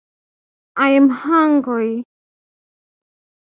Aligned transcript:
I 0.77 0.89
am 0.93 1.09
hungry! 1.09 2.05